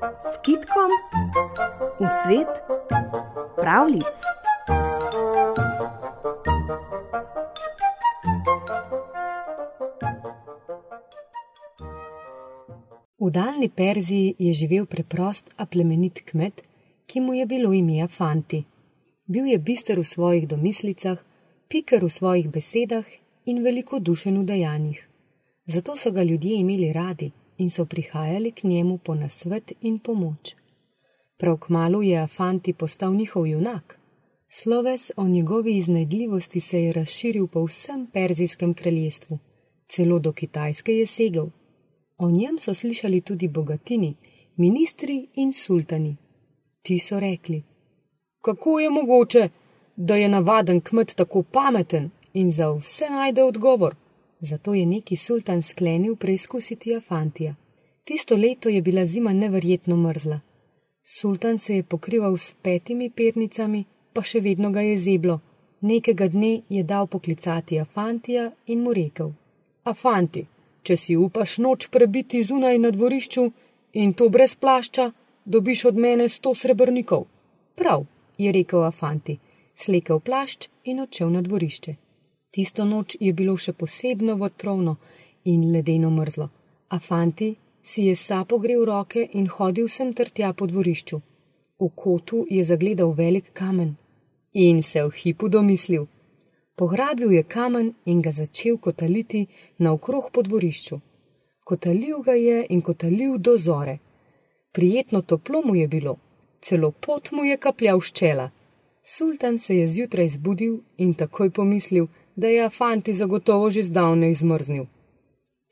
[0.00, 0.90] s kitkom
[2.00, 2.48] v svet
[3.56, 4.16] pravlic.
[13.20, 16.62] V daljni Perziji je živel preprost, a plemenit kmet,
[17.06, 18.64] ki mu je bilo ime Fanti.
[19.26, 21.20] Bil je bister v svojih domislicah,
[21.68, 23.04] piker v svojih besedah
[23.44, 25.00] in velikodušen v dejanjih.
[25.66, 27.30] Zato so ga ljudje imeli radi
[27.60, 30.54] in so prihajali k njemu po nasvet in pomoč.
[31.38, 33.98] Prav kmalo je Afanti postal njihov junak.
[34.48, 39.38] Sloves o njegovi iznajdljivosti se je razširil po vsem perzijskem kraljestvu,
[39.88, 41.46] celo do Kitajske je segel.
[42.18, 44.14] O njem so slišali tudi bogatini,
[44.56, 46.16] ministri in sultani.
[46.82, 47.62] Ti so rekli:
[48.40, 49.48] Kako je mogoče,
[49.96, 53.94] da je navaden kmet tako pameten in za vse najde odgovor?
[54.40, 57.54] Zato je neki sultan sklenil preizkusiti Afantija.
[58.04, 60.40] Tisto leto je bila zima neverjetno mrzla.
[61.04, 65.40] Sultan se je pokrival s petimi pernicami, pa še vedno ga je zeblo.
[65.80, 69.32] Nekega dne je dal poklicati Afantija in mu rekel:
[69.84, 70.46] Afanti,
[70.82, 73.46] če si upaš noč prebiti zunaj na dvorišču
[73.92, 75.10] in to brez plašča,
[75.44, 77.26] dobiš od mene sto srebrnikov.
[77.74, 78.04] Prav,
[78.38, 79.38] je rekel Afanti,
[79.74, 82.09] slekel plašč in odšel na dvorišče.
[82.50, 84.96] Tisto noč je bilo še posebno vetrovno
[85.44, 86.48] in ledeno mrzlo,
[86.88, 91.20] a fanti si je sapo grel roke in hodil sem ter tja po dvorišču.
[91.80, 93.94] V kotu je zagledal velik kamen
[94.52, 96.06] in se v hipu domislil.
[96.76, 99.46] Pograbil je kamen in ga začel kotaliti
[99.78, 101.00] naokrog po dvorišču.
[101.64, 103.98] Kotalil ga je in kotalil do zore.
[104.72, 106.16] Prijetno toplo mu je bilo,
[106.60, 108.50] celo pot mu je kapljal ščela.
[109.04, 112.06] Sultan se je zjutraj zbudil in takoj pomislil,
[112.40, 114.84] da je fanti zagotovo že zdavne izmrznil.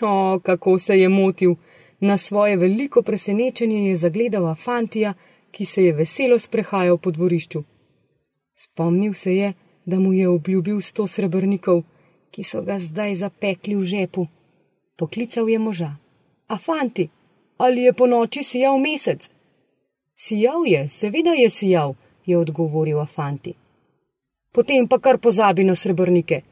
[0.00, 1.54] O, kako se je motil!
[2.00, 5.14] Na svoje veliko presenečenje je zagledal Afantija,
[5.50, 7.62] ki se je veselo sprehajal po dvorišču.
[8.54, 9.52] Spomnil se je,
[9.84, 11.82] da mu je obljubil sto srebrnikov,
[12.30, 14.26] ki so ga zdaj zapekli v žepu.
[14.96, 15.90] Poklical je moža.
[16.46, 17.08] Afanti,
[17.56, 19.30] ali je po noči sijal mesec?
[20.16, 21.94] Sijal je, seveda je sijal,
[22.26, 23.54] je odgovoril Afanti.
[24.52, 26.42] Potem pa kar pozabi na srebrnike.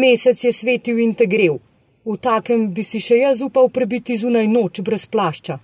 [0.00, 1.60] Mesec je svetil in te grev.
[2.04, 5.54] V takem bi si še jaz upal prebiti zunaj noč brez plašča.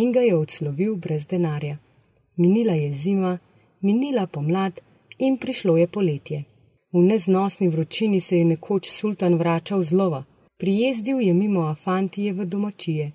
[0.00, 1.76] In ga je odslovil brez denarja.
[2.38, 3.32] Minila je zima,
[3.82, 4.78] minila pomlad
[5.18, 6.38] in prišlo je poletje.
[6.92, 10.22] V neznosni vročini se je nekoč sultan vračal z lova.
[10.56, 13.10] Prijezdil je mimo Afantije v domačije.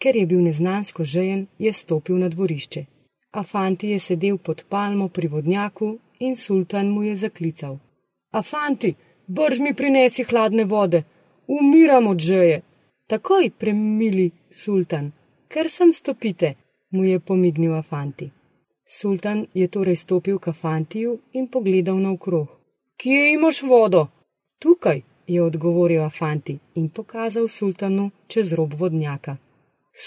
[0.00, 2.84] Ker je bil neznansko žejen, je stopil na dvorišče.
[3.30, 7.78] Afanti je sedel pod palmo pri vodnjaku in sultan mu je zaklical:
[8.30, 8.94] Afanti,
[9.36, 11.02] brž mi prinesi hladne vode,
[11.46, 12.62] umiram od žeje.
[13.06, 15.12] Takoj, premili sultan,
[15.48, 16.54] ker sem stopite,
[16.90, 18.30] mu je pomignil Afanti.
[18.98, 22.48] Sultan je torej stopil k Afantiju in pogledal naokrog.
[22.96, 24.06] Kje imaš vodo?
[24.58, 29.36] Tukaj, je odgovoril Afanti in pokazal sultanu čez rob vodnjaka.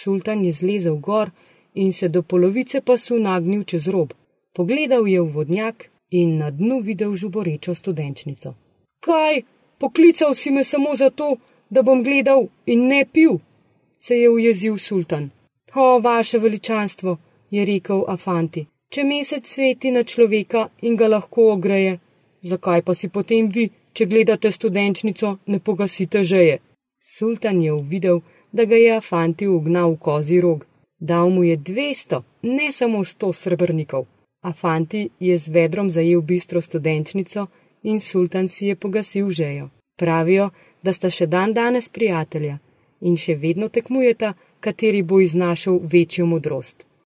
[0.04, 1.32] Sultan je zlezel gor
[1.74, 4.14] in se do polovice pasu nagnil čez rob.
[4.54, 8.63] Pogledal je v vodnjak in na dnu videl žuborečo studenčnico.
[9.04, 9.42] Kaj,
[9.78, 11.36] poklical si me samo zato,
[11.70, 13.38] da bom gledal in ne pil?
[13.98, 15.30] se je ujezil sultan.
[15.76, 17.18] O, vaše veličanstvo,
[17.52, 22.00] je rekel Afanti, če mesec sveti na človeka in ga lahko ogreje,
[22.42, 26.58] zakaj pa si potem vi, če gledate studenčnico, ne pogasite žeje?
[27.00, 28.20] Sultan je uvidel,
[28.52, 30.66] da ga je Afanti ugnal v kozi rog.
[31.00, 34.06] Dal mu je dvesto, ne samo sto srebrnikov
[34.44, 37.48] a fanti je z vedrom zajel bistro studenčnico
[37.84, 39.70] in sultan si je pogasil žejo.
[39.98, 40.50] Pravijo,
[40.84, 42.58] da sta še dan danes prijatelja
[43.02, 46.86] in še vedno tekmujeta, kateri bo iznašel večjo modrost.